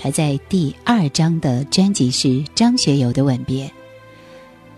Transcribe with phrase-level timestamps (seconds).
[0.00, 3.66] 排在第二张的专辑是张学友的《吻别》。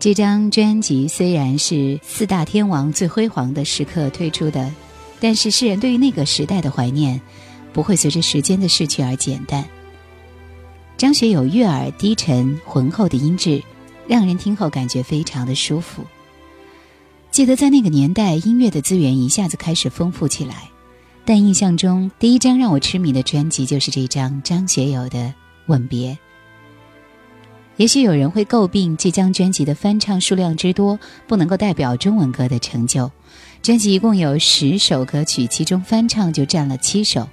[0.00, 4.68] 这张专辑虽然是四大天王最辉煌的时刻推出的，
[5.20, 7.20] 但是世人对于那个时代的怀念，
[7.72, 9.64] 不会随着时间的逝去而减淡。
[10.98, 13.62] 张学友悦耳低沉浑厚的音质，
[14.08, 16.02] 让人听后感觉非常的舒服。
[17.30, 20.71] 记得在那个年代，音乐的资源一下子开始丰富起来。
[21.24, 25.18] 但印象中，第一张让我痴迷的专辑就是这张张学友的
[25.66, 26.12] 《吻别》。
[27.76, 33.10] 也许有人会诟病这张专辑的翻唱数量之多，不能够代表中文歌的成就。
[33.62, 37.28] 专辑一共有十首歌曲，其中翻唱就占了七首。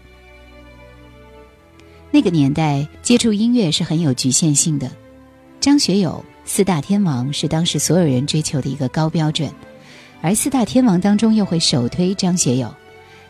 [2.12, 4.90] 那个年代接触音乐是很有局限性的，
[5.60, 9.52] 张学友四大天王是当时所有人追求的一个高标准，
[10.22, 12.74] 而四大天王当中又会首推张学友。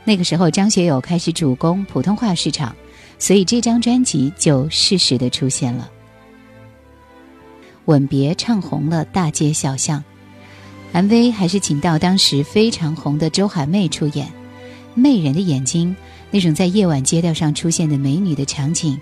[0.09, 2.75] 那个时候，张学友开始主攻普通话市场，
[3.19, 5.87] 所以这张专辑就适时的出现了。
[7.85, 10.03] 吻别唱红了大街小巷
[10.93, 14.33] ，MV 还是请到当时非常红的周海媚出演，
[14.95, 15.95] 媚人的眼睛，
[16.31, 18.99] 那种在夜晚街道上出现的美女的场景，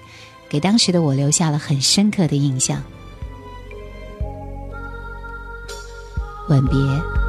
[0.50, 2.84] 给当时的我留下了很深刻的印象。
[6.50, 7.27] 吻别。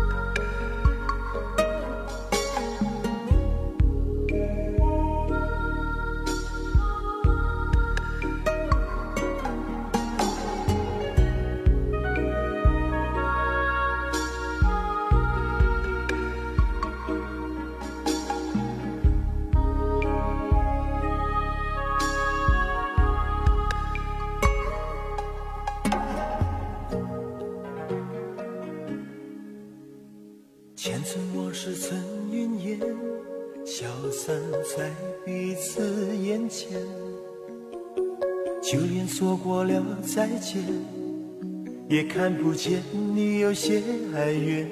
[41.98, 42.80] 也看不见
[43.12, 43.82] 你有些
[44.14, 44.68] 哀怨。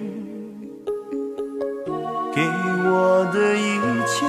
[2.32, 2.40] 给
[2.84, 4.24] 我的一切，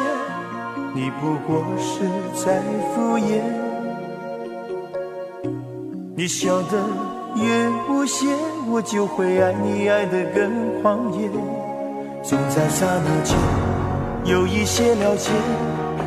[0.95, 2.01] 你不过是
[2.33, 2.59] 在
[2.95, 3.43] 敷衍。
[6.15, 6.83] 你笑得
[7.35, 8.25] 越无邪，
[8.67, 11.29] 我就会爱你爱得更狂野。
[12.23, 13.37] 总在刹那间
[14.25, 15.29] 有一些了解，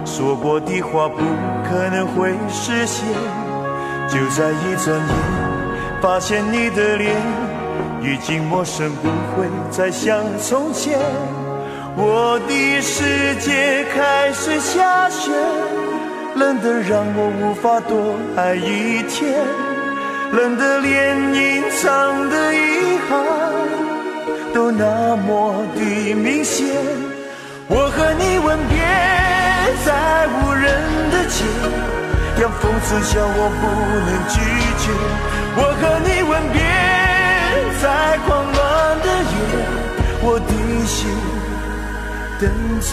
[0.05, 1.19] 说过的话不
[1.69, 3.07] 可能会实现。
[4.09, 5.50] 就在一转眼，
[6.01, 7.15] 发现你的脸
[8.03, 10.99] 已经陌生，不会再像从前。
[11.95, 15.31] 我的世界开始下雪，
[16.37, 19.45] 冷得让我无法多爱一天，
[20.33, 23.23] 冷得连隐藏的遗憾
[24.55, 26.67] 都那么的明显。
[27.69, 28.79] 我和你吻别
[29.85, 30.65] 在无人
[31.11, 31.45] 的街。
[32.41, 33.63] 让风刺笑我不
[34.07, 34.41] 能拒
[34.81, 34.89] 绝，
[35.57, 36.59] 我和你吻别
[37.83, 37.85] 在
[38.27, 38.59] 狂乱
[39.03, 39.33] 的夜，
[40.23, 40.53] 我的
[40.87, 40.97] 心
[42.41, 42.49] 等
[42.81, 42.89] 着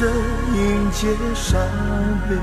[0.53, 0.57] 迎
[0.91, 1.47] 接伤
[2.27, 2.35] 悲。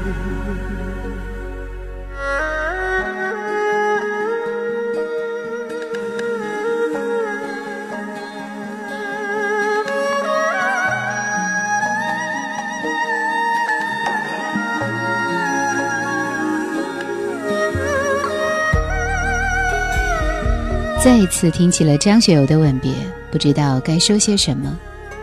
[21.05, 22.91] 再一次听起了张学友的吻别，
[23.31, 24.75] 不知道该说些什么。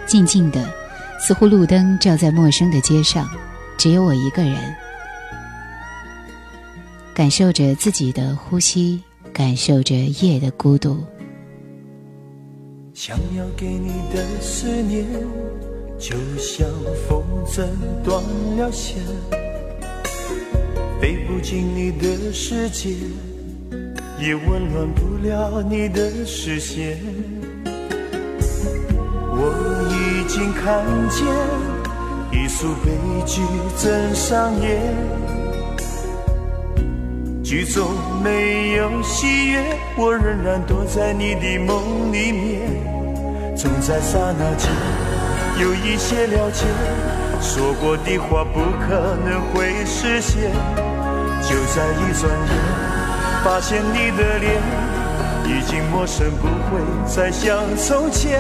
[0.06, 0.64] 静静的，
[1.20, 3.28] 似乎路灯照在陌生的街上，
[3.80, 4.56] 只有我一个人，
[7.16, 9.02] 感受着自己的呼吸，
[9.34, 11.04] 感受着夜的孤独。
[12.94, 15.04] 想要给你的思念，
[15.98, 16.70] 就像
[17.10, 17.66] 风筝
[18.04, 18.24] 断
[18.56, 19.00] 了线，
[21.02, 22.94] 飞不进你的世界，
[24.22, 27.00] 也温暖不了你的视线。
[29.34, 29.52] 我
[29.90, 31.26] 已经看见
[32.32, 32.92] 一出悲
[33.26, 33.42] 剧
[33.80, 34.80] 正上演，
[37.44, 37.90] 剧中
[38.24, 42.62] 没有喜悦，我仍然躲在你的梦里面，
[43.58, 44.70] 总在刹那间
[45.60, 46.68] 有一些了解，
[47.42, 50.52] 说过的话不可能会实现，
[51.42, 52.54] 就在一转眼，
[53.44, 54.62] 发现你的脸
[55.46, 58.40] 已经陌生，不会再像从前。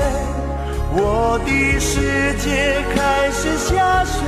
[0.93, 4.21] 我的世界开始下雪，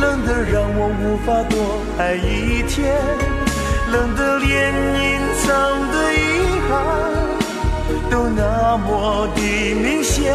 [0.00, 1.56] 冷得让我无法多
[1.96, 2.92] 爱一天，
[3.92, 5.48] 冷得连隐藏
[5.92, 6.18] 的遗
[6.68, 6.70] 憾
[8.10, 9.40] 都那么的
[9.74, 10.34] 明显。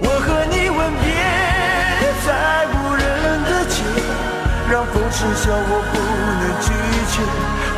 [0.00, 1.06] 我和你吻别
[2.24, 2.28] 在
[2.72, 3.02] 无人
[3.44, 3.76] 的街，
[4.70, 5.94] 让风痴笑我不
[6.40, 6.72] 能拒
[7.12, 7.20] 绝。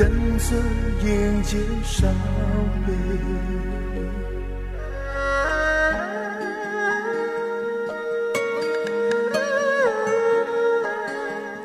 [0.00, 0.08] 等
[0.38, 0.56] 着
[1.04, 2.10] 迎接伤
[2.86, 2.92] 悲。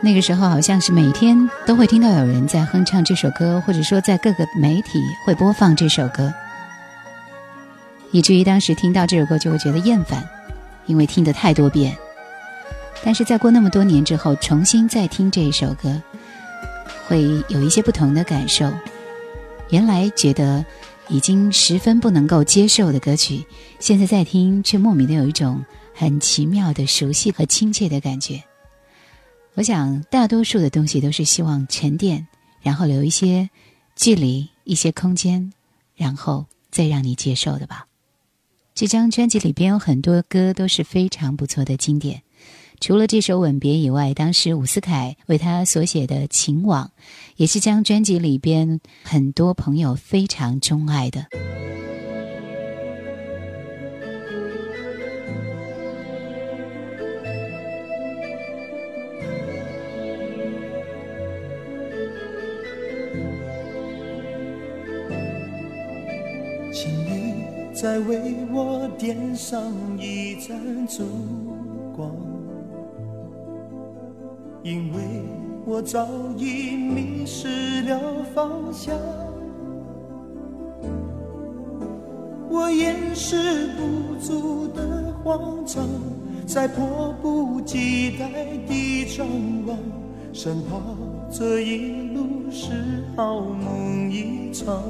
[0.02, 6.34] 那个时候好像是每天都会听到有人在哼唱这首歌，或者说在各个媒体会播放这首歌，
[8.12, 10.22] 以至于当时听到这首歌就会觉得厌烦，
[10.88, 11.96] 因为听得太多遍。
[13.02, 16.02] 但是在过那么多年之后，重新再听这一首歌，
[17.07, 18.72] 会有一些不同的感受。
[19.69, 20.66] 原来觉得
[21.07, 23.46] 已经十分不能够接受的歌曲，
[23.80, 25.63] 现在再听却莫名的有一种
[25.94, 28.44] 很奇妙的熟悉和亲切的感觉。
[29.56, 32.28] 我想，大多数的东西都是希望沉淀，
[32.62, 33.50] 然后留一些
[33.96, 35.54] 距离、一些空间，
[35.96, 37.88] 然后再让你接受的吧。
[38.74, 42.22] 这张专辑里边有很多歌都是非常不错的经典，
[42.80, 46.86] 除了这首《吻别》以外，当时伍思凯为他所写的《情网》，
[47.36, 51.25] 也是将专辑里边很多朋友非常钟爱的。
[66.71, 71.04] 请你再为我点上一盏烛
[71.95, 72.13] 光，
[74.66, 75.00] 因为
[75.64, 78.98] 我早已迷失了方向。
[82.50, 85.88] 我掩饰不住的慌张，
[86.48, 88.28] 在迫不及待
[88.68, 89.28] 地张
[89.68, 89.78] 望，
[90.34, 90.82] 生怕
[91.32, 94.82] 这一路是好梦一场。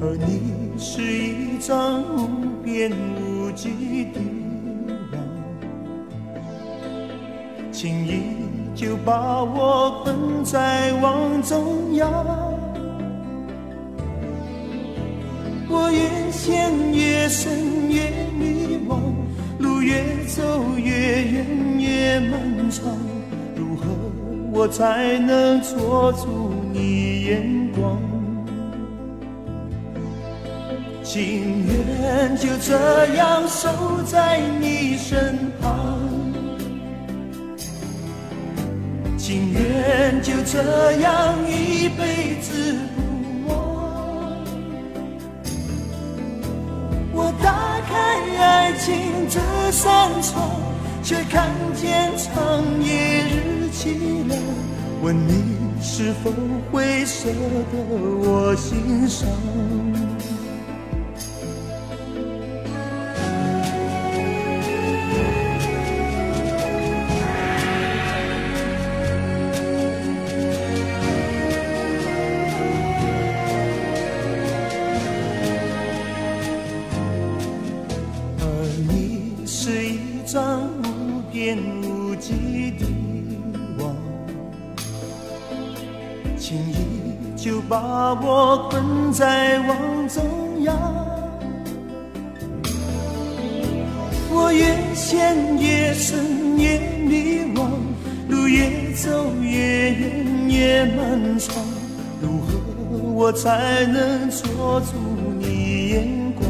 [0.00, 2.28] 而你是一张无
[2.64, 4.20] 边无际的
[7.74, 8.22] 轻易
[8.72, 12.08] 就把我困在网中央。
[15.68, 19.00] 我越陷越深越迷惘，
[19.58, 20.42] 路越走
[20.76, 21.46] 越远
[21.80, 22.84] 越漫长，
[23.56, 23.84] 如何
[24.52, 27.98] 我才能捉住你眼光？
[31.02, 33.68] 情愿就这样守
[34.06, 35.98] 在你身旁，
[39.64, 43.52] 愿就这样一辈子不忘。
[47.12, 47.92] 我打开
[48.38, 49.40] 爱情这
[49.72, 50.50] 扇窗，
[51.02, 54.38] 却看见长夜日凄凉。
[55.02, 55.32] 问你
[55.82, 56.30] 是否
[56.70, 57.28] 会舍
[57.72, 57.78] 得
[58.22, 59.28] 我心伤？
[89.14, 90.24] 在网中
[90.64, 90.76] 央，
[94.28, 97.70] 我越陷越深越迷惘，
[98.28, 101.54] 路越走越远越漫长，
[102.20, 102.58] 如何
[103.14, 104.96] 我才能捉住
[105.38, 106.44] 你眼光？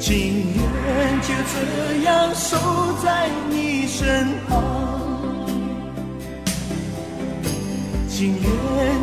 [0.00, 2.56] 情愿就这样守
[3.04, 4.54] 在你身旁，
[8.08, 8.55] 情愿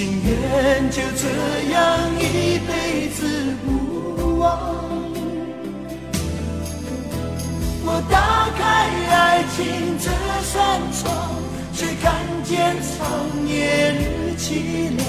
[0.00, 1.28] 情愿就这
[1.72, 1.78] 样
[2.18, 4.48] 一辈子不忘。
[7.84, 8.62] 我打开
[9.10, 9.58] 爱情
[9.98, 10.08] 这
[10.42, 11.04] 扇窗，
[11.74, 15.06] 却看见长夜日凄凉。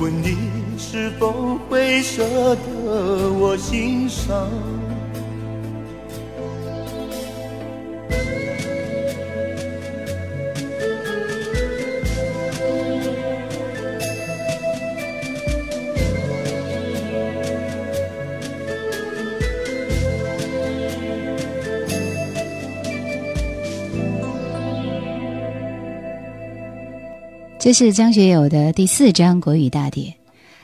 [0.00, 0.36] 问你
[0.76, 2.24] 是否会舍
[2.56, 4.50] 得我心伤？
[27.66, 30.14] 这是张学友的第四张国语大碟，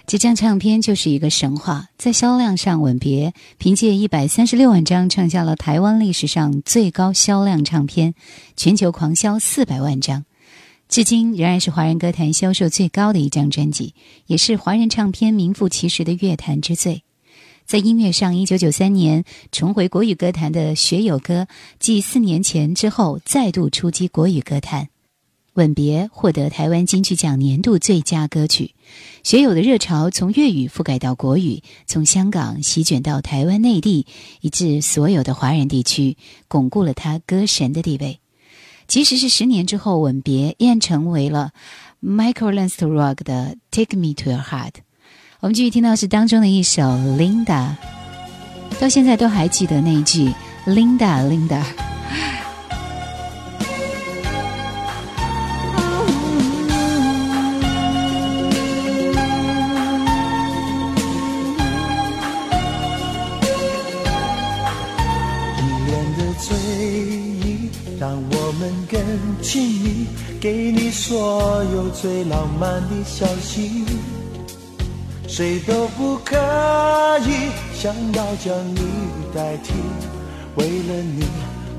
[0.06, 8.14] 这张唱片就是一个神话，在销量上，《吻别》凭借一百三十六万张创下了台湾历史上最高销量唱片，
[8.56, 10.24] 全球狂销四百万张，
[10.88, 13.96] 至今仍然是华人歌坛销售最高的一张专辑，
[14.28, 17.02] 也是华人唱片名副其实的乐坛之最。
[17.66, 21.48] 在音乐上，一九九三年重回国语歌坛的学友歌，
[21.80, 24.84] 继四年前之后再度出击国语歌坛。
[25.54, 28.74] 《吻别》获得台湾金曲奖年度最佳歌曲，
[29.22, 34.06] 学友的热潮从粤语覆盖到国语，从香港席卷到台湾内地，
[34.40, 36.16] 以致所有的华人地区，
[36.48, 38.18] 巩固了他歌神的地位。
[38.88, 41.52] 即使是十年之后，《吻别》依然成为了
[42.02, 42.88] Michael Learns to
[43.70, 44.74] Take Me to Your Heart。
[45.40, 46.82] 我们继续听到是当中的一首
[47.16, 47.44] 《Linda》，
[48.80, 50.32] 到现在都还记得那一句
[50.66, 51.62] “Linda，Linda”。
[66.44, 67.70] 随意，
[68.00, 69.00] 让我们更
[69.40, 70.06] 亲密，
[70.40, 73.84] 给你所有最浪漫的消息，
[75.28, 76.36] 谁都不可
[77.20, 78.80] 以想要将你
[79.32, 79.72] 代替。
[80.56, 81.22] 为了你，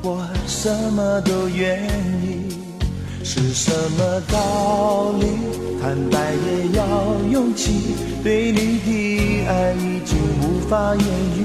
[0.01, 1.83] 我什么都愿
[2.23, 2.55] 意。
[3.21, 5.27] 是什么道理？
[5.81, 7.95] 坦白也要勇气。
[8.23, 11.05] 对你的爱已经无法言
[11.37, 11.41] 语，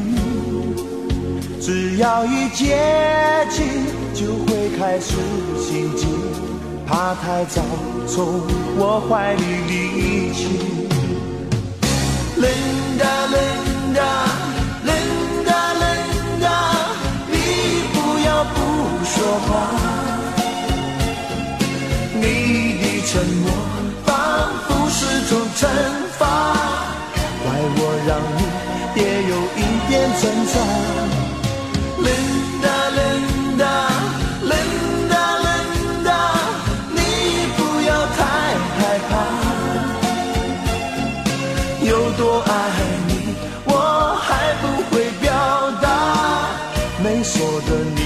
[1.60, 2.76] 只要一接
[3.50, 3.98] 近。
[4.18, 5.14] 就会开始
[5.62, 6.04] 心悸，
[6.88, 7.62] 怕太早
[8.08, 8.42] 从
[8.76, 10.40] 我怀里离去。
[12.36, 14.10] Linda Linda
[14.88, 16.58] Linda Linda，
[17.30, 17.34] 你
[17.94, 17.96] 不
[18.26, 18.56] 要不
[19.04, 19.14] 说
[19.46, 19.48] 话，
[22.14, 22.22] 你
[22.82, 23.46] 的沉默
[24.04, 24.10] 仿
[24.66, 24.98] 佛是
[25.28, 25.62] 种惩
[26.18, 26.26] 罚，
[27.44, 27.46] 怪
[27.76, 28.38] 我让你
[29.00, 29.00] 也
[29.30, 30.22] 有一点挣
[30.52, 30.52] 扎。
[32.08, 32.16] 冷
[32.62, 32.98] 的冷
[33.58, 33.64] 的
[34.42, 34.52] 冷
[35.08, 35.46] 的冷
[36.04, 36.10] 的，
[36.94, 36.98] 你
[37.56, 38.18] 不要太
[38.78, 39.10] 害怕，
[41.84, 42.50] 有多爱
[43.08, 43.10] 你，
[43.66, 43.72] 我
[44.22, 44.28] 还
[44.62, 45.26] 不会表
[45.82, 45.86] 达，
[47.02, 47.97] 没说的。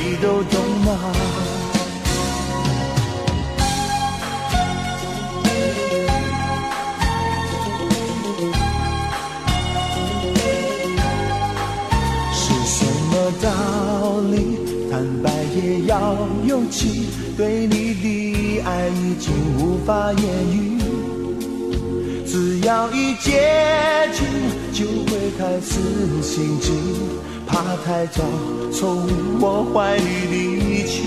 [17.36, 20.78] 对你的爱已经无法言语。
[22.26, 24.24] 只要一接近，
[24.72, 25.70] 就会开始
[26.22, 26.72] 心悸，
[27.46, 28.22] 怕太早
[28.72, 29.06] 从
[29.40, 31.02] 我怀里离去。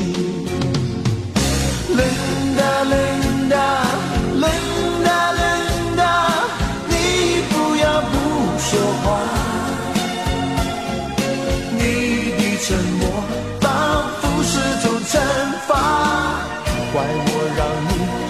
[1.96, 3.67] Linda Linda
[4.41, 6.03] Linda Linda，
[6.89, 6.94] 你
[7.50, 8.13] 不要不
[8.60, 8.70] 说
[9.01, 9.05] 话，
[11.72, 11.82] 你
[12.38, 12.65] 的沉
[13.00, 13.01] 默
[13.62, 13.70] 仿
[14.22, 14.53] 佛是
[15.07, 15.19] 惩
[15.67, 15.75] 罚，
[16.91, 18.25] 怪我让你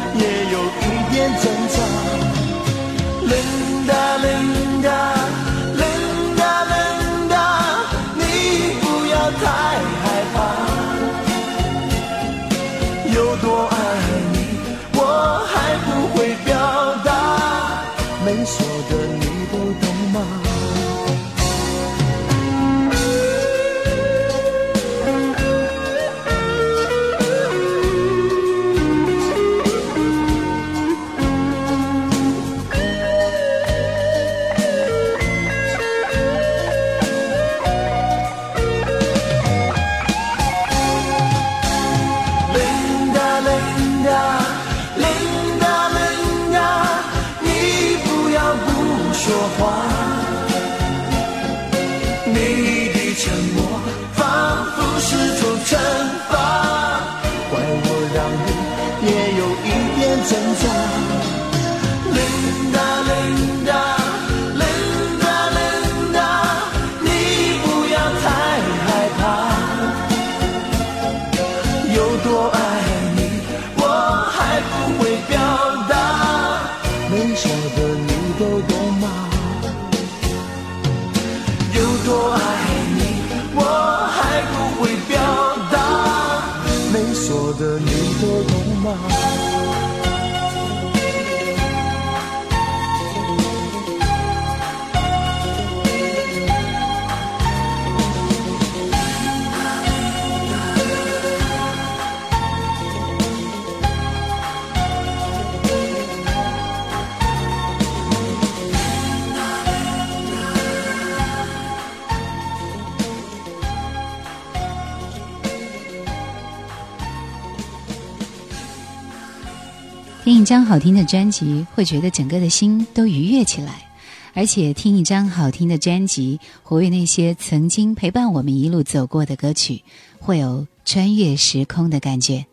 [120.25, 123.87] 听一张好听的专辑，会觉得整个的心都愉悦起来，
[124.33, 129.83] 而且听一张好听的专辑，活跃那些曾经陪伴我们一路走过的歌曲，
[130.17, 132.43] 会有穿越时空的感觉。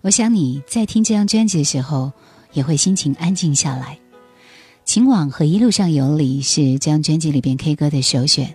[0.00, 2.10] 我想你在听这张专辑的时候，
[2.54, 3.98] 也会心情安静下来。
[4.86, 8.54] 情网和一路上有你是这张专辑里边 K 歌的首选。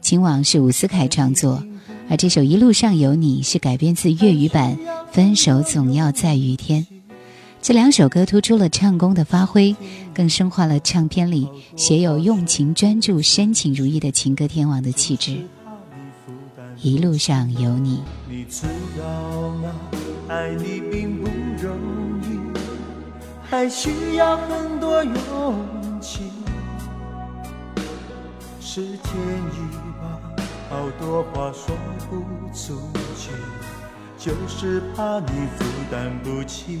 [0.00, 1.62] 情网是伍思凯创作，
[2.08, 4.74] 而这首一路上有你是改编自粤语版
[5.12, 6.86] 《分手总要在雨天》。
[7.68, 9.76] 这两首歌突出了唱功的发挥，
[10.14, 15.36] 更深化了唱片里写有用情专注、深情如一的情歌天王的气质。
[16.78, 18.62] 一路上有你，你知
[18.98, 19.70] 道吗？
[20.28, 21.28] 爱你并不
[21.62, 21.76] 容
[22.22, 22.40] 易，
[23.50, 26.20] 还需要很多勇气。
[28.62, 29.12] 是天
[29.52, 30.18] 意吧，
[30.70, 31.76] 好多话说
[32.08, 32.80] 不出
[33.14, 33.30] 去，
[34.16, 35.26] 就是怕你
[35.58, 36.80] 负担不起。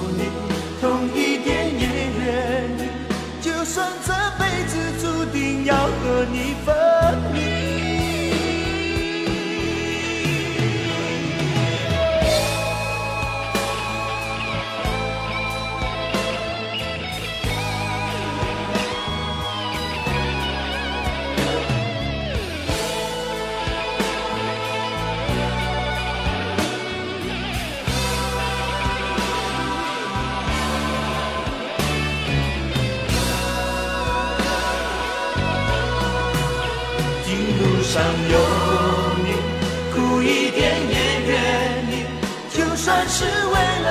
[5.65, 7.20] 要和你分。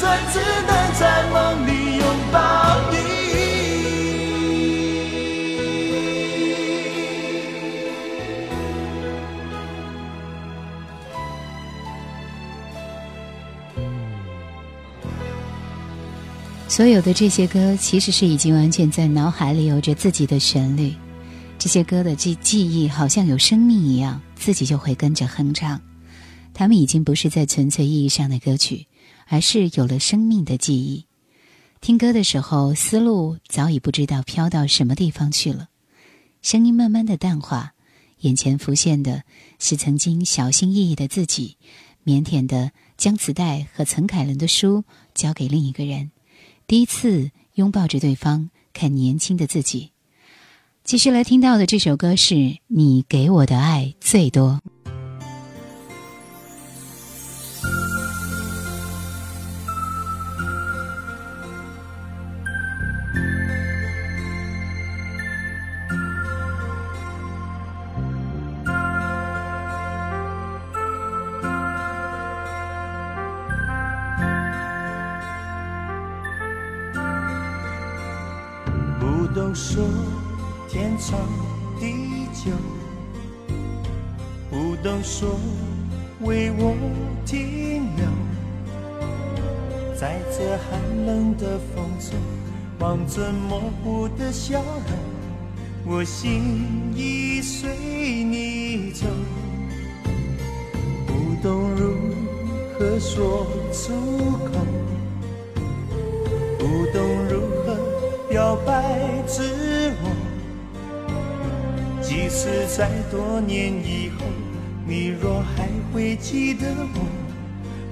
[0.00, 2.96] 算只能在梦里拥抱你。
[16.66, 20.94] 所有的这些歌其实是已经完全在脑海里有着自己的旋律，
[21.58, 25.78] 这些歌的记记忆好像有生命一样，自己就会跟着哼唱，
[26.54, 28.86] 他们已经不是在纯粹意义上的歌曲。
[29.30, 31.06] 而是有了生命的记忆。
[31.80, 35.68] 听歌的时候，思路早已不知道飘到什么地方去了，
[36.42, 37.72] 声音慢慢的淡化，
[38.18, 39.22] 眼前浮现的
[39.60, 41.56] 是曾经小心翼翼的自己，
[42.04, 44.82] 腼腆的将磁带和陈凯伦的书
[45.14, 46.10] 交给另一个人。
[46.66, 49.92] 第一次拥抱着对方，看年轻的自己。
[50.82, 52.34] 继续来听到的这首歌是
[52.66, 54.60] 《你给我的爱最多》。
[79.62, 79.84] 说
[80.70, 81.20] 天长
[81.78, 82.50] 地久，
[84.48, 85.38] 不懂说
[86.22, 86.74] 为我
[87.26, 88.06] 停留，
[89.94, 92.18] 在这寒冷的风中，
[92.78, 97.70] 望着模糊的笑容，我心已随
[98.24, 99.06] 你走，
[101.06, 101.94] 不懂如
[102.78, 103.92] 何说出
[104.48, 104.52] 口，
[106.58, 107.59] 不懂如
[108.30, 108.72] 表白
[109.26, 109.42] 自
[110.04, 110.10] 我，
[112.00, 114.24] 即使在多年以后，
[114.86, 117.00] 你若还会记得我，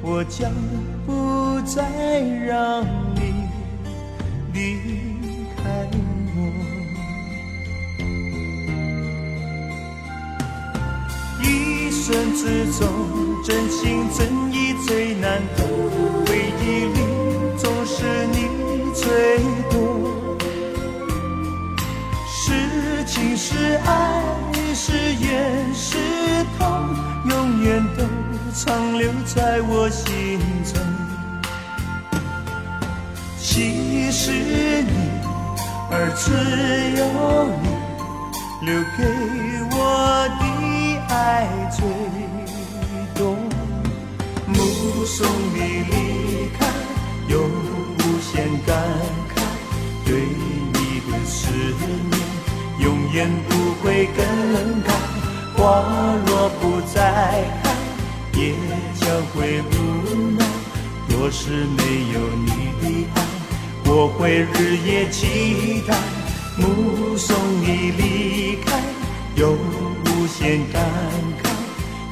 [0.00, 0.52] 我将
[1.04, 2.84] 不再让
[3.16, 3.48] 你
[4.52, 4.78] 离
[5.56, 5.88] 开
[6.36, 6.38] 我。
[11.42, 12.86] 一生之中，
[13.44, 15.64] 真心真意最难得，
[16.26, 17.00] 回忆里
[17.56, 18.27] 总是
[29.38, 30.04] 在我心
[30.64, 30.74] 中。
[33.40, 34.32] 其实
[34.82, 34.90] 你，
[35.92, 36.24] 而只
[36.98, 37.00] 有
[37.62, 37.68] 你，
[38.66, 38.98] 留给
[39.70, 39.76] 我
[40.40, 40.42] 的
[41.14, 41.14] 爱
[41.70, 41.78] 最
[43.14, 43.20] 多。
[44.48, 44.56] 目
[45.06, 45.16] 送
[45.54, 45.56] 你
[45.88, 45.94] 离
[46.58, 46.66] 开，
[47.28, 48.74] 有无限感
[49.36, 49.38] 慨，
[50.04, 50.08] 对
[50.72, 51.38] 你的思
[51.78, 51.86] 念。
[52.80, 53.50] 永远不
[53.84, 54.18] 会更
[54.82, 54.90] 改，
[55.56, 55.62] 花
[56.26, 56.98] 若不再
[57.62, 57.67] 开，
[59.00, 59.74] 将会无
[60.38, 60.44] 奈。
[61.08, 61.82] 若是没
[62.12, 62.48] 有你
[62.80, 62.82] 的
[63.14, 63.16] 爱，
[63.86, 65.96] 我会日夜期待。
[66.56, 68.82] 目送你离开，
[69.36, 70.82] 有无限感
[71.40, 71.44] 慨，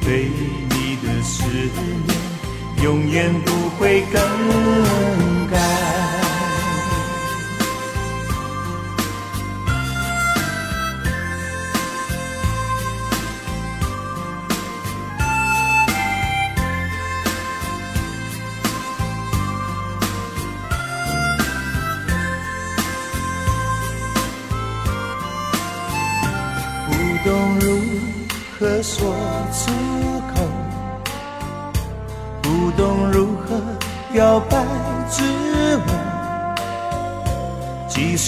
[0.05, 0.29] 对
[0.69, 4.15] 你的思念，永远不会更
[5.51, 6.26] 改。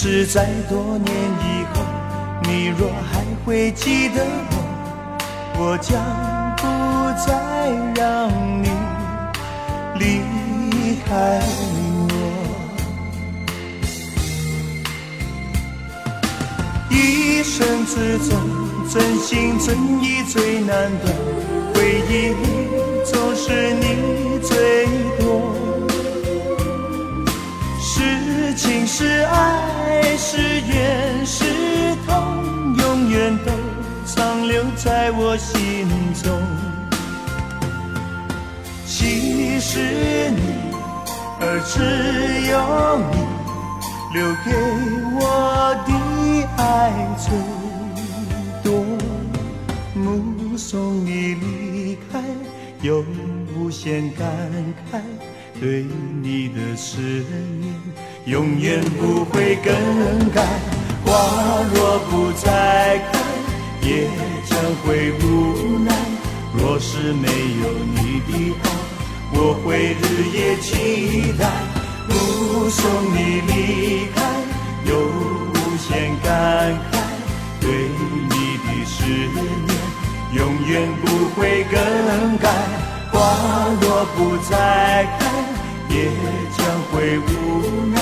[0.02, 1.84] 是在多年以后，
[2.44, 4.54] 你若还会记得我，
[5.58, 5.92] 我将
[6.56, 6.62] 不
[7.20, 7.28] 再
[7.94, 8.32] 让
[8.62, 8.70] 你
[9.98, 10.22] 离
[11.06, 11.38] 开
[12.08, 12.12] 我。
[16.88, 18.40] 一生之中。
[18.88, 21.12] 真心真意最难得，
[21.74, 22.44] 回忆里
[23.04, 23.84] 总是你
[24.40, 24.86] 最
[25.20, 25.49] 多。
[28.60, 31.44] 情是爱是怨是
[32.06, 33.50] 痛，永远都
[34.04, 35.88] 长留在我心
[36.22, 36.30] 中。
[38.86, 40.42] 其实你，
[41.40, 41.80] 而只
[42.50, 43.16] 有你，
[44.12, 44.52] 留给
[45.16, 45.22] 我
[45.86, 45.90] 的
[46.62, 46.62] 爱
[47.16, 47.32] 最
[48.62, 48.84] 多。
[49.94, 52.20] 目送你离开，
[52.82, 53.02] 有
[53.56, 54.28] 无限感
[54.92, 55.00] 慨，
[55.58, 55.86] 对
[56.22, 57.74] 你的思念
[58.30, 59.74] 永远不会更
[60.30, 60.46] 改。
[61.04, 61.10] 花
[61.74, 63.18] 若不再开，
[63.82, 64.06] 也
[64.46, 65.92] 将会无奈。
[66.56, 68.70] 若是没有你的爱，
[69.32, 71.50] 我会日夜期待。
[72.08, 74.22] 目送你离开，
[74.86, 74.90] 有
[75.50, 76.94] 无限感慨，
[77.60, 77.66] 对
[78.30, 78.94] 你的思
[79.34, 79.42] 念。
[80.34, 80.38] 永
[80.68, 82.48] 远不会更改，
[83.10, 83.18] 花
[83.80, 85.20] 若不再开，
[85.88, 86.06] 也
[86.56, 88.00] 将会无奈。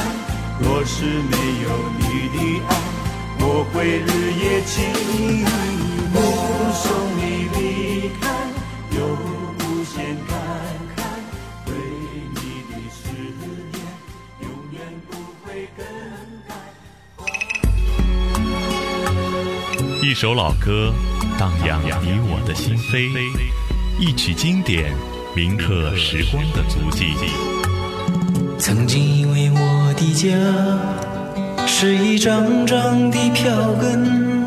[0.60, 1.68] 若是没有
[1.98, 2.02] 你
[2.36, 2.36] 的
[2.68, 2.70] 爱，
[3.40, 4.74] 我会日夜凄
[6.12, 6.16] 寞。
[6.74, 6.84] 送
[7.16, 7.20] 你
[7.54, 7.58] 离
[8.20, 8.22] 开，
[8.96, 8.98] 有
[9.58, 9.94] 无限
[10.28, 10.30] 感
[10.96, 10.98] 慨，
[11.64, 11.70] 对
[12.34, 12.36] 你
[12.68, 12.98] 的思
[13.40, 13.42] 念
[14.40, 14.76] 永远
[15.08, 15.12] 不
[15.44, 15.80] 会更
[16.46, 16.50] 改。
[20.02, 20.92] 一首老歌，
[21.38, 23.08] 荡漾你我的心扉；
[23.98, 24.92] 一曲经典，
[25.34, 27.14] 铭刻时光的足迹。
[28.58, 30.28] 曾经以为我的家
[31.66, 34.44] 是一张张的票根，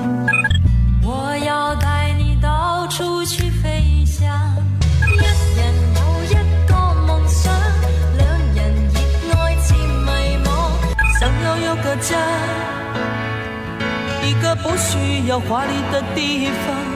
[1.04, 4.32] 我要带你到处去飞翔。
[5.12, 5.18] 一
[5.58, 6.34] 人有一
[6.66, 6.74] 个
[7.06, 7.54] 梦想，
[8.18, 8.74] 两人
[9.28, 10.10] 热爱渐迷
[10.46, 10.48] 惘，
[11.20, 12.16] 想要有个家，
[14.24, 16.91] 一个不需要华丽的地方。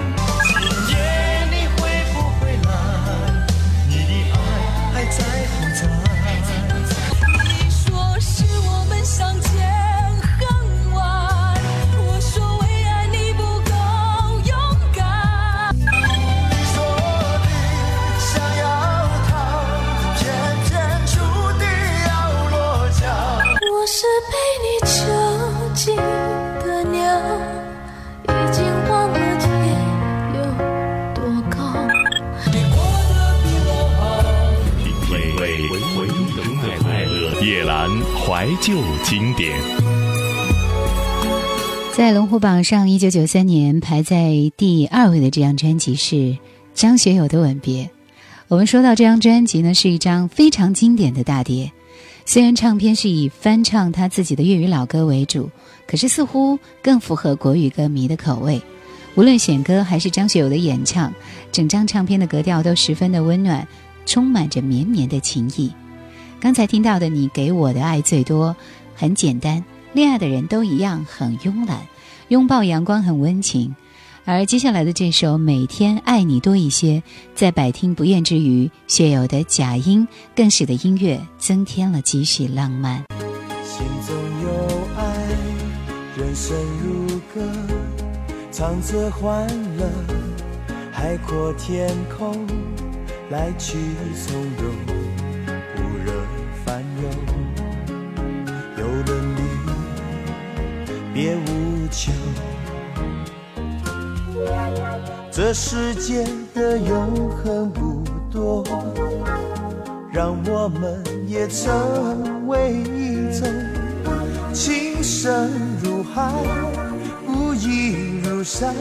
[38.61, 39.51] 旧经典，
[41.93, 46.37] 在龙虎榜上，一九九三年排在第二位的这张专辑是
[46.73, 47.83] 张学友的《吻别》。
[48.47, 51.71] 我们说到这张专辑呢，是一张非常经典的大碟。
[52.25, 55.49] 虽然唱片是以翻唱他自己的粤语老歌为主，
[55.87, 58.61] 可是似乎更符合国语歌迷的口味。
[59.15, 61.13] 无论选歌还是张学友的演唱，
[61.51, 63.67] 整张唱片的格调都十分的温暖，
[64.05, 65.71] 充满着绵绵的情意。
[66.45, 68.55] 刚才听到的，你给我的爱最多，
[68.93, 69.65] 很简单。
[69.93, 71.79] 恋爱的人都一样，很慵懒，
[72.27, 73.75] 拥抱阳光很温情。
[74.25, 76.99] 而接下来的这首《每天爱你多一些》，
[77.33, 83.03] 在百听不厌之余，学友的假音更使得音乐增添了几许浪漫。
[83.63, 84.49] 心中有
[84.95, 85.27] 爱，
[86.15, 87.41] 人生如歌，
[88.51, 89.89] 唱着欢乐，
[90.91, 92.37] 海阔天空，
[93.31, 93.79] 来去
[94.27, 95.04] 从容。
[98.77, 99.39] 有了你
[101.13, 102.11] 别无求，
[105.31, 108.63] 这世界的永恒不多，
[110.11, 113.47] 让我们也成为一种
[114.53, 115.49] 情深
[115.81, 116.31] 如海，
[117.25, 118.73] 不移如山，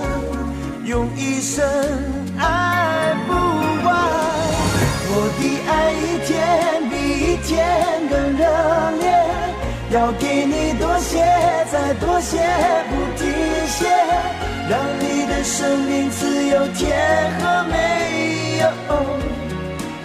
[0.85, 1.65] 用一生
[2.39, 3.95] 爱不完。
[5.17, 6.33] 我的爱一天
[7.05, 7.65] 一天
[8.09, 8.45] 更热
[9.01, 9.05] 烈。
[9.91, 11.25] 要给你多些，
[11.71, 12.39] 再多些，
[12.91, 13.33] 不停
[13.67, 13.87] 歇，
[14.69, 16.97] 让你的生命只有甜
[17.41, 17.75] 和美。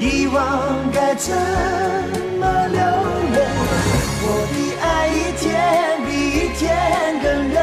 [0.02, 0.38] 遗忘
[0.94, 1.36] 该怎
[2.40, 3.38] 么留恋？
[4.22, 5.46] 我的爱一天
[6.06, 6.66] 比一天
[7.22, 7.58] 更热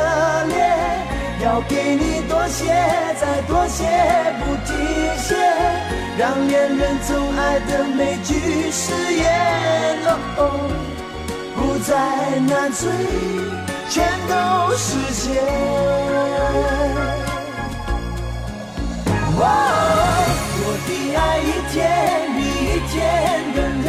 [0.49, 0.55] 烈。
[1.45, 2.65] 要给你多些，
[3.21, 3.85] 再多些，
[4.41, 4.75] 不停
[5.17, 5.35] 歇，
[6.19, 9.27] 让恋人总爱的每句誓言。
[11.55, 11.95] 不再
[12.49, 12.89] 难追，
[13.91, 14.35] 全都
[14.77, 15.25] 实现。
[19.39, 19.43] 我
[20.87, 21.75] 的爱一天
[22.35, 22.95] 比一天
[23.55, 23.89] 更热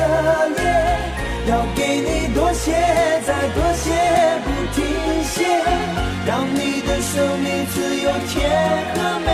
[0.58, 0.62] 烈，
[1.48, 2.66] 要给你多些，
[3.26, 3.86] 再多些，
[4.44, 4.78] 不停
[5.24, 5.36] 歇，
[6.26, 8.36] 让你的生命只有甜
[8.96, 9.28] 和美。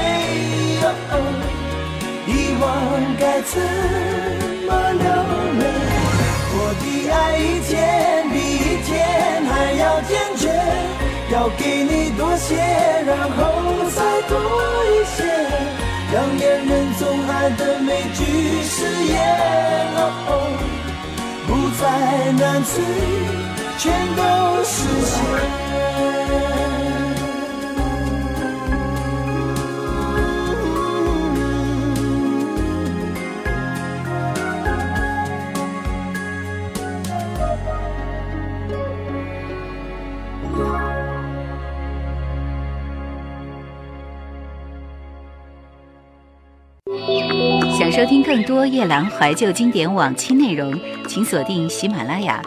[2.25, 2.65] 遗忘
[3.19, 3.53] 该怎
[4.67, 5.03] 么流
[5.59, 5.63] 泪？
[6.55, 7.71] 我的爱一天
[8.31, 8.91] 比一天
[9.45, 10.43] 还要坚决，
[11.33, 12.55] 要给你多些，
[13.05, 13.39] 然后
[13.91, 13.97] 再
[14.29, 14.31] 多
[14.88, 15.19] 一些，
[16.13, 18.19] 让恋人总爱的每句
[18.63, 18.73] 誓
[19.12, 19.13] 言
[19.97, 20.31] 哦，
[21.45, 21.49] 不
[21.81, 21.83] 再
[22.39, 22.73] 难追，
[23.77, 23.83] 全
[24.15, 24.19] 都
[24.63, 24.73] 实
[25.12, 25.13] 现。
[47.95, 50.73] 收听更多夜兰怀旧经典往期内容，
[51.08, 52.41] 请锁定喜马拉雅。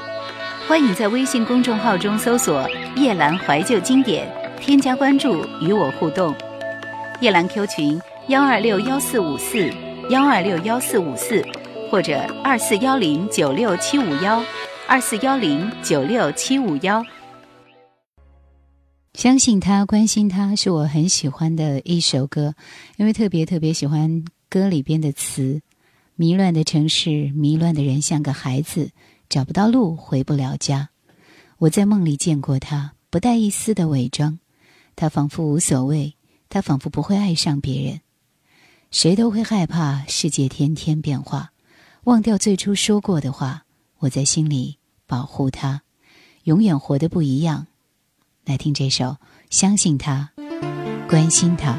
[0.66, 4.28] 欢迎在微信公众号中搜索“夜兰怀旧经典”，
[4.61, 6.35] 添加关注与我互动。
[7.20, 9.70] 夜兰 Q 群：幺二六幺四五四
[10.11, 11.46] 幺二六幺四五四，
[11.92, 14.42] 或者二四幺零九六七五幺。
[14.88, 17.04] 二四幺零九六七五幺。
[19.14, 22.54] 相信他，关心他，是我很喜欢的一首歌，
[22.96, 25.62] 因为特别特别喜欢歌里边的词。
[26.18, 28.90] 迷乱的城市，迷乱的人，像个孩子，
[29.28, 30.88] 找不到路，回不了家。
[31.59, 34.38] 我在梦里见过他，不带一丝的伪装，
[34.94, 36.16] 他仿佛无所谓，
[36.48, 38.00] 他仿佛不会爱上别人。
[38.90, 41.52] 谁都会害怕世界天天变化，
[42.04, 43.64] 忘掉最初说过的话。
[43.98, 45.82] 我在心里保护他，
[46.44, 47.66] 永远活得不一样。
[48.44, 49.04] 来听这首
[49.50, 50.32] 《相信他，
[51.09, 51.74] 关心他》。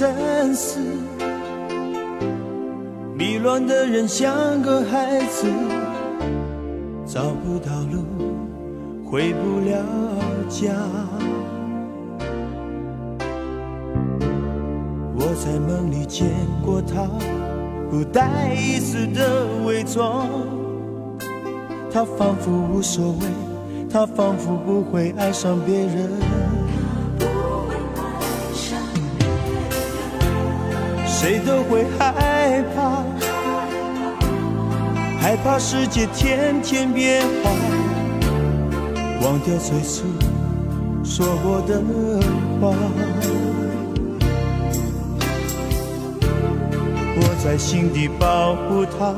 [0.00, 0.78] 乱的城市，
[3.14, 5.46] 迷乱的人像个孩子，
[7.04, 8.02] 找不到路，
[9.04, 9.76] 回不了
[10.48, 10.72] 家。
[15.14, 16.26] 我在梦里见
[16.64, 17.06] 过他，
[17.90, 20.26] 不带一丝的伪装，
[21.92, 23.26] 他仿佛无所谓，
[23.90, 26.41] 他仿佛不会爱上别人。
[31.22, 33.04] 谁都会害怕，
[35.20, 37.50] 害怕世界天天变化，
[39.22, 40.02] 忘掉最初
[41.04, 41.80] 说过的
[42.60, 42.74] 话。
[47.14, 49.14] 我在心底保护他，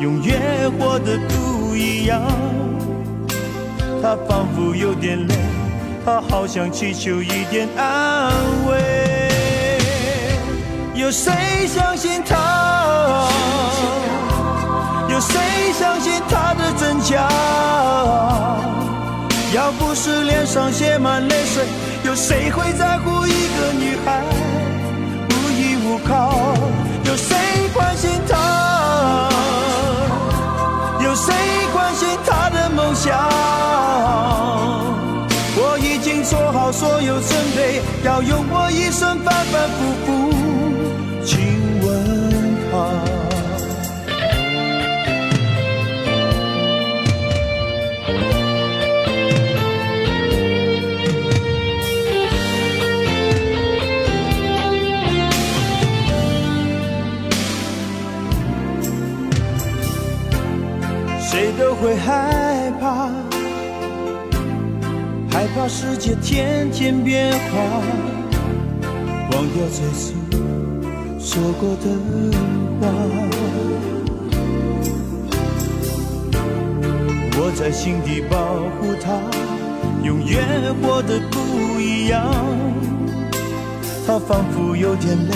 [0.00, 2.20] 永远活得不一样。
[4.02, 5.34] 他仿佛有点累，
[6.04, 8.32] 他好想祈求一点安
[8.68, 9.09] 慰。
[11.00, 11.32] 有谁
[11.66, 12.36] 相信他？
[15.08, 17.26] 有谁相信他的真假？
[19.54, 21.64] 要不是脸上写满泪水，
[22.04, 24.22] 有谁会在乎一个女孩
[25.30, 26.54] 无依无靠？
[27.04, 27.34] 有谁
[27.72, 29.30] 关心她？
[31.02, 31.32] 有谁
[31.72, 33.59] 关心她的梦想？
[36.70, 40.30] 好所有准备，要用我一生反反复复。
[41.24, 41.40] 亲
[41.82, 41.88] 吻
[42.70, 42.76] 她，
[61.18, 62.49] 谁都会害
[65.60, 67.58] 怕世界天天变化，
[69.30, 70.14] 忘掉最初。
[71.20, 71.86] 说过的
[72.80, 72.88] 话，
[77.36, 78.38] 我在心底保
[78.78, 79.20] 护他，
[80.02, 82.24] 永远活得不一样。
[84.06, 85.34] 他仿佛有点累，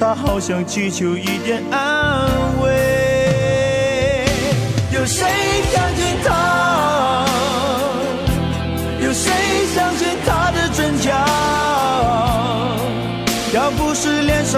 [0.00, 2.28] 他好想祈求一点安
[2.60, 4.26] 慰。
[4.92, 5.24] 有谁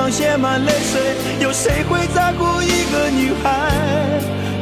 [0.06, 1.00] 上写满泪水，
[1.40, 3.50] 有谁会在乎一个女孩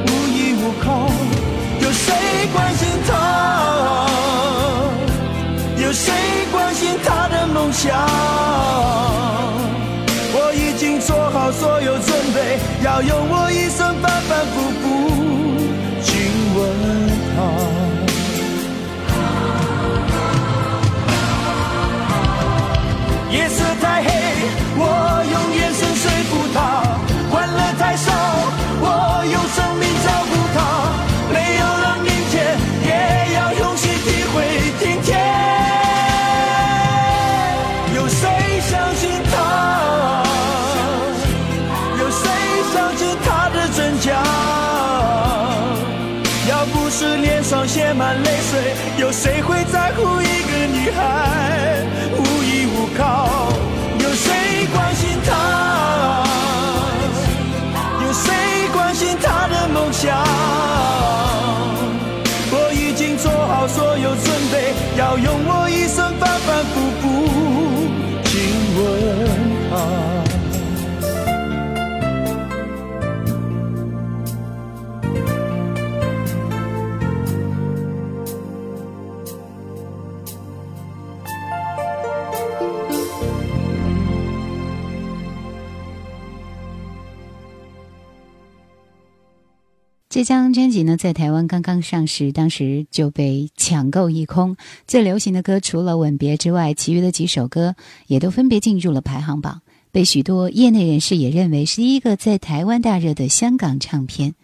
[0.07, 1.11] 无依无靠？
[1.80, 2.14] 有谁
[2.54, 4.07] 关心她？
[5.76, 6.14] 有谁
[6.50, 7.92] 关心她的梦想？
[10.33, 14.85] 我已经做好所有准备，要用我一生反反复复
[90.15, 94.56] 这张专辑呢，在台湾刚刚上市，当时就被抢购一空。
[94.87, 97.75] 最流行的歌除了《吻别》之外，其余的几首歌
[98.06, 104.37] 也都分别进入了排行榜，被许多业内人士也认为是第一个在台湾大热的香港唱片。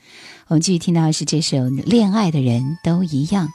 [0.49, 3.47] 我们继续听到的是这首《恋爱的人都一样》。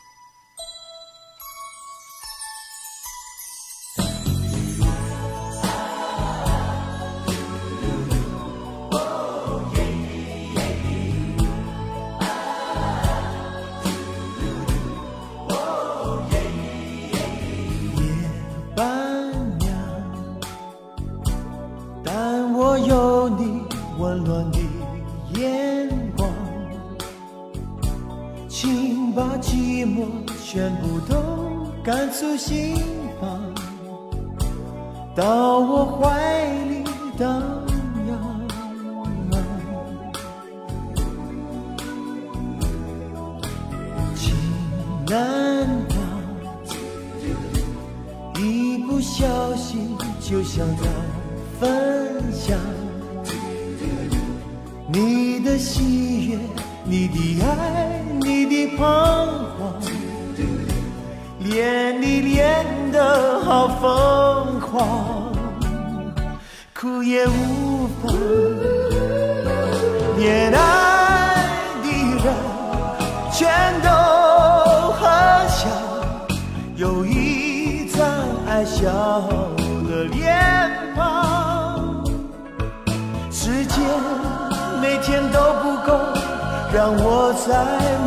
[86.76, 87.55] 让我再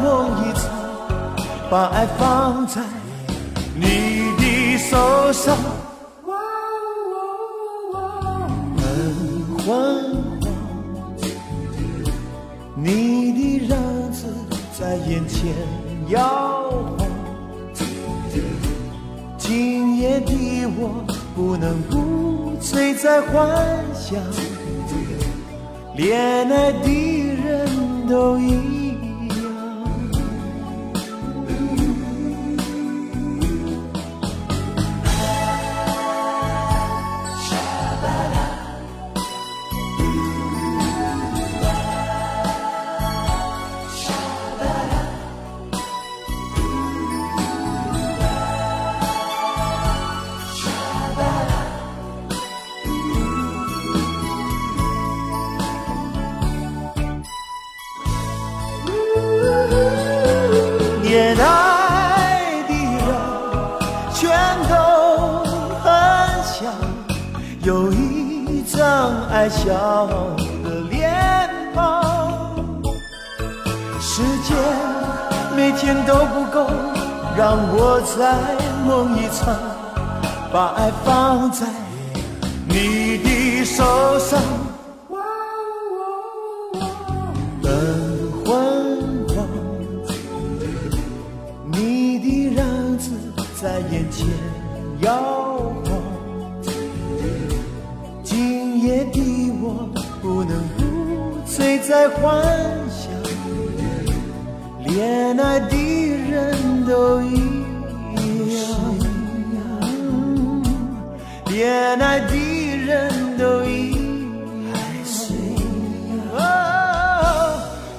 [0.03, 0.69] 梦一场，
[1.71, 2.83] 把爱放在
[3.75, 5.57] 你的手上。
[6.23, 6.37] 昏
[9.67, 9.73] 黄，
[12.77, 13.79] 你的样
[14.13, 14.27] 子
[14.79, 15.49] 在眼前
[16.09, 17.09] 摇晃，
[19.39, 21.03] 今夜的我
[21.35, 23.49] 不能不醉在幻
[23.95, 24.21] 想，
[25.97, 27.38] 恋爱的人
[28.09, 28.78] 都一。
[28.78, 28.78] 爱
[78.17, 78.57] 在
[78.87, 79.55] 梦一场，
[80.53, 81.67] 把爱放在
[82.67, 84.68] 你的手上。
[111.59, 112.37] 恋爱的
[112.87, 113.91] 人都一
[116.33, 116.39] 样，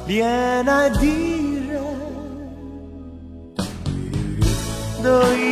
[0.08, 0.26] 恋
[0.66, 1.04] 爱的
[1.68, 1.76] 人
[5.04, 5.49] 都一。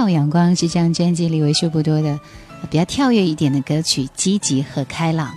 [0.00, 2.18] 抱阳光是这张专辑里为数不多的
[2.70, 5.34] 比较跳跃一点的歌曲，积极和开朗。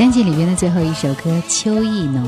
[0.00, 2.24] 专辑里边的最后一首歌《秋意浓》，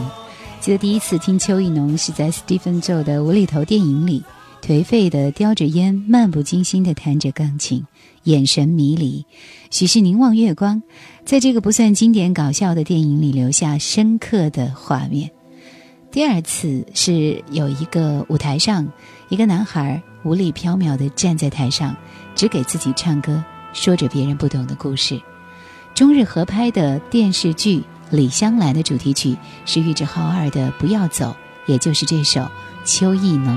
[0.60, 4.22] 记得第一次听《秋意浓》是在 Stephen Joe 的无厘头电影里，
[4.60, 7.86] 颓废的叼着烟，漫不经心的弹着钢琴，
[8.24, 9.24] 眼神迷离，
[9.70, 10.82] 许是凝望月光，
[11.24, 15.30] 在这个不算经典搞笑的电影里留下深刻的画面。
[16.10, 18.86] 第二次是有一个舞台上，
[19.30, 21.96] 一个男孩无力缥缈的站在台上，
[22.34, 23.42] 只给自己唱歌，
[23.72, 25.18] 说着别人不懂的故事。
[25.94, 27.78] 中日合拍的电视剧
[28.10, 29.36] 《李香兰》的主题曲
[29.66, 31.36] 是玉置浩二的《不要走》，
[31.70, 32.40] 也就是这首
[32.84, 33.54] 《秋意浓》。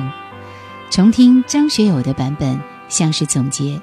[0.91, 2.59] 重听张学友的版本，
[2.89, 3.79] 像是总结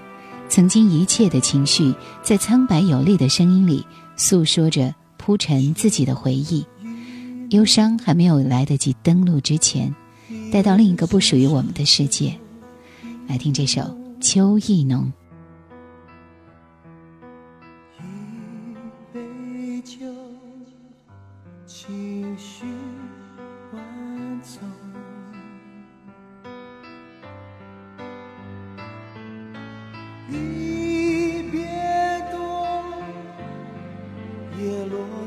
[0.50, 3.86] 曾经一切的情绪，在苍白有力的声音里
[4.16, 6.64] 诉说着铺陈自己的回忆。
[7.50, 9.94] 忧伤还没有来得及登陆之前，
[10.52, 12.38] 带到另一个不属于我们的世界。
[13.26, 13.80] 来听这首
[14.20, 15.10] 《秋意浓》。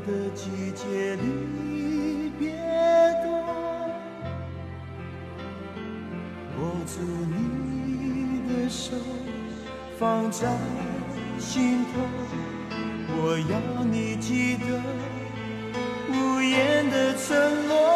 [0.06, 2.52] 的季节离别
[3.24, 3.28] 多，
[6.60, 6.94] 握住
[7.28, 8.96] 你的手，
[9.98, 10.58] 放在
[11.40, 12.02] 心头。
[13.18, 14.66] 我要你记得
[16.10, 17.95] 无言的承诺。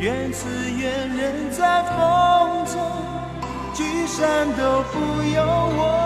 [0.00, 0.48] 愿此
[0.78, 2.80] 愿人在风中，
[3.74, 5.99] 聚散都不由我。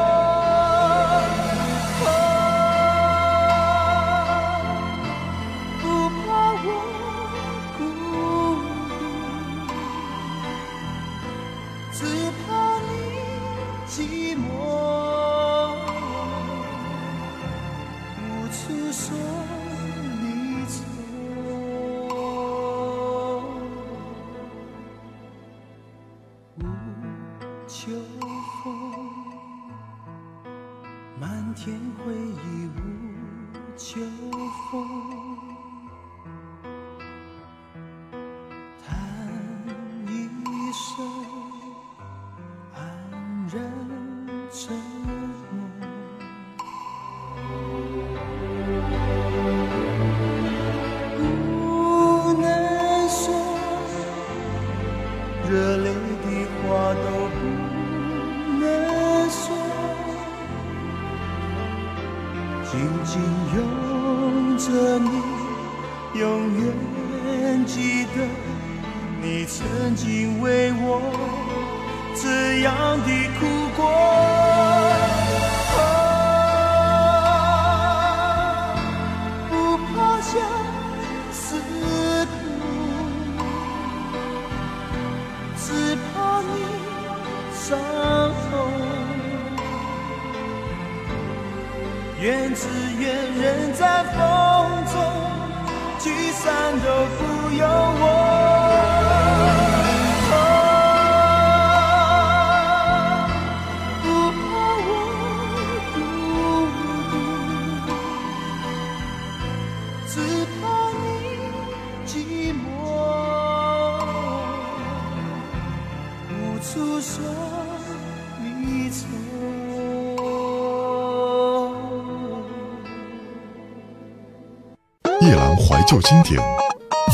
[125.94, 126.40] 旧经典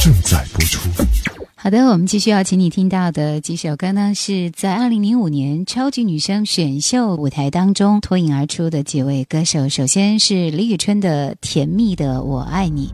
[0.03, 0.81] 正在播出。
[1.55, 9.68] 好的，我们继续要请你听到的几首歌呢，是在二零零五年超级女声选秀舞台当中脱颖而出的几位歌手。
[9.68, 12.87] 首先是李宇春的《甜蜜的我爱你》。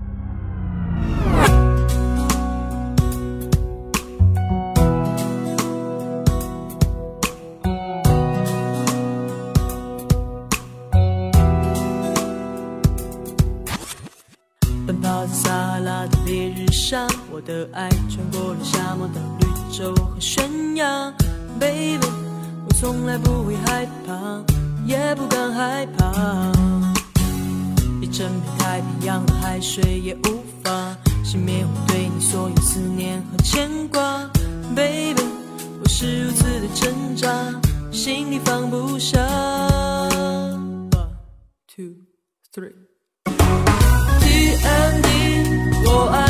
[17.36, 21.12] 我的爱穿过了沙漠的绿洲和悬崖。
[21.60, 22.08] Baby，
[22.66, 24.42] 我从来不会害怕，
[24.86, 26.50] 也不敢害怕。
[28.00, 34.26] 一整片太平洋的海水也无法熄灭我对你所有思念和牵挂。
[34.74, 35.22] Baby，
[35.82, 37.28] 我是如此的挣扎，
[37.92, 39.20] 心里放不下。
[40.08, 41.10] One,
[41.68, 41.96] two,
[42.50, 42.72] three.
[44.22, 45.06] TMD，
[45.84, 46.25] 我爱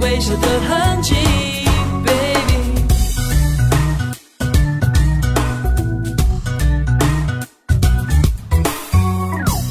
[0.00, 1.14] 微笑的痕迹
[2.04, 2.54] ，baby。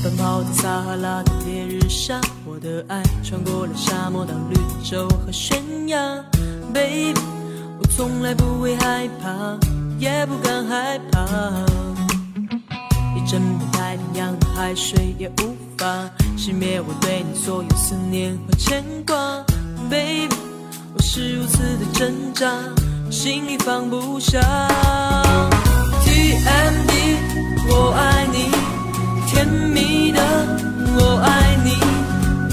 [0.04, 5.58] 奔跑在撒哈拉的烈日下，我的爱穿过了沙漠到绿洲和悬
[5.88, 5.98] 崖。
[6.74, 7.20] Baby，
[7.80, 9.58] 我从来不会害怕，
[10.00, 11.22] 也不敢害怕。
[13.16, 15.86] 一整片太平洋的海水也无法
[16.38, 19.44] 熄灭我对你所有思念和牵挂。
[19.90, 20.36] Baby，
[20.96, 22.48] 我是如此的挣扎，
[23.10, 24.40] 心里放不下。
[26.04, 26.92] TMD，
[27.70, 28.52] 我爱你。
[29.28, 30.22] 甜蜜的
[30.96, 31.72] 我爱你，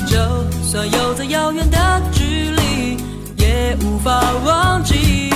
[0.06, 0.16] 就
[0.64, 2.96] 算有再遥远的距离，
[3.36, 5.30] 也无法忘记。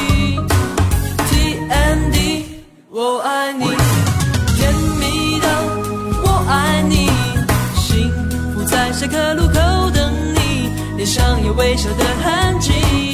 [1.28, 2.45] TMD，
[2.90, 3.64] 我爱你，
[4.57, 5.47] 甜蜜的
[6.24, 7.11] 我爱你，
[7.76, 8.11] 幸
[8.55, 10.40] 福在下个路口等你，
[11.05, 13.14] 脸上有微笑的痕迹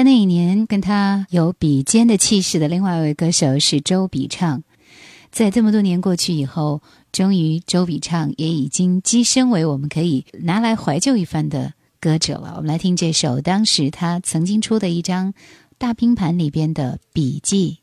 [0.00, 4.62] 在那一年，跟他有比肩的气势的另外一位歌手是周笔畅。
[5.30, 6.80] 在这么多年过去以后，
[7.12, 12.54] 终于周笔畅也已经跻身为我们可以拿来怀旧一番的歌者了。
[12.56, 15.34] 我们来听这首当时他曾经出的一张
[15.76, 17.79] 大拼盘里边的笔记。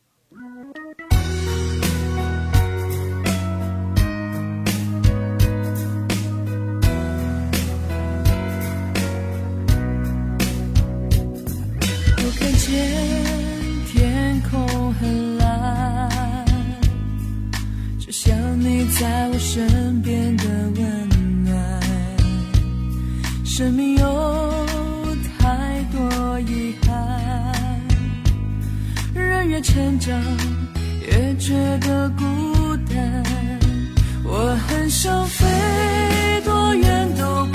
[18.28, 20.43] 想你在我身边的
[20.75, 21.82] 温暖。
[23.45, 27.82] 生命有太多遗憾，
[29.13, 30.13] 人越成长
[31.09, 33.23] 越觉得孤单。
[34.25, 35.45] 我很想飞，
[36.43, 37.45] 多远都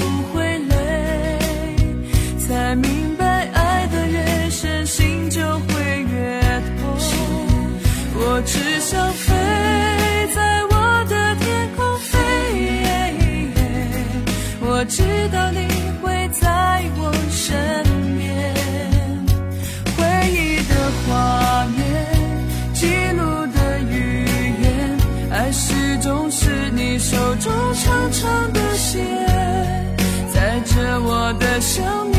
[27.13, 29.05] 手中长长的线，
[30.33, 32.12] 载着我的想念，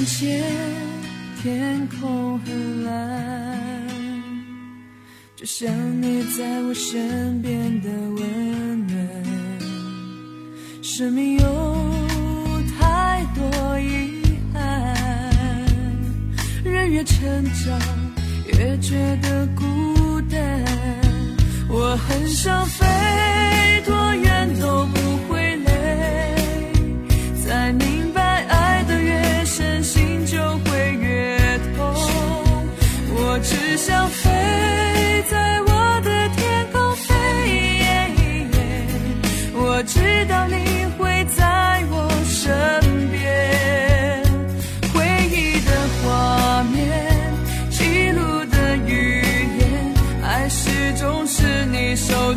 [0.00, 0.42] 看见
[1.42, 3.86] 天空很蓝，
[5.36, 5.70] 就像
[6.00, 8.96] 你在我身边的温暖。
[10.82, 14.22] 生命有太多遗
[14.54, 14.96] 憾，
[16.64, 17.78] 人越成长
[18.46, 20.64] 越觉得孤单。
[21.68, 22.86] 我很想飞，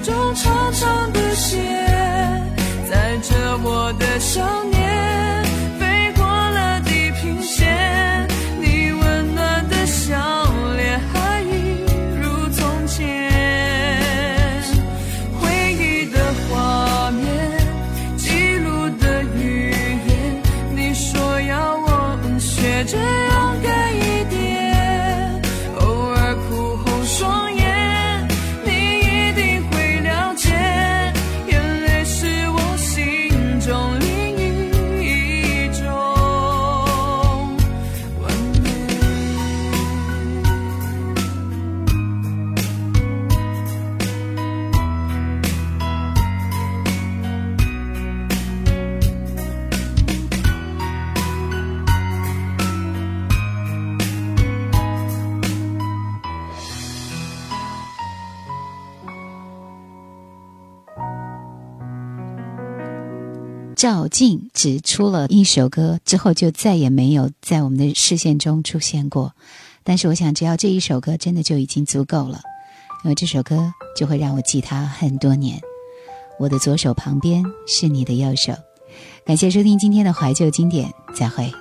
[0.03, 0.52] 忠诚
[64.13, 69.33] 赵静只出了一首歌之后，就再也没有在我们的视线中出现过。
[69.83, 72.39] 但是我想，只要这一首歌真的就已经足够了，
[73.03, 75.59] 因为这首歌就会让我记他很多年。
[76.39, 78.53] 我的左手旁边是你的右手。
[79.25, 81.51] 感谢收听今天的怀旧经典，再会。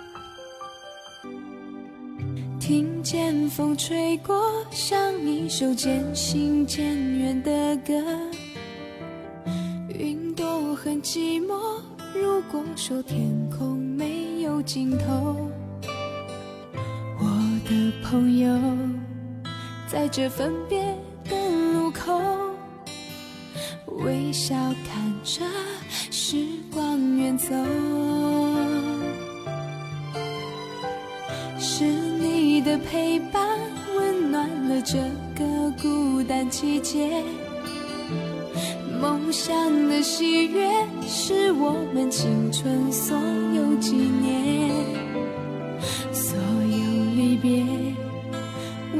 [2.60, 4.38] 听见风吹过，
[4.70, 6.84] 像一首渐行渐
[7.18, 7.94] 远的歌。
[9.98, 11.54] 云朵很寂寞，
[12.14, 15.50] 如果说天空没有尽头，
[17.18, 17.26] 我
[17.68, 18.58] 的朋友，
[19.86, 20.82] 在这分别
[21.24, 21.36] 的
[21.72, 22.20] 路口，
[24.04, 24.54] 微笑
[24.86, 25.42] 看着
[26.10, 27.54] 时光远走。
[31.58, 33.58] 是你的陪伴，
[33.96, 34.98] 温暖了这
[35.34, 37.24] 个孤单季节。
[39.02, 40.70] 梦想的喜悦，
[41.04, 43.18] 是我们青春所
[43.52, 44.70] 有纪念。
[46.12, 46.86] 所有
[47.16, 47.64] 离别，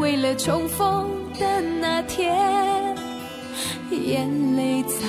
[0.00, 2.36] 为了重逢的那天，
[3.92, 5.08] 眼泪藏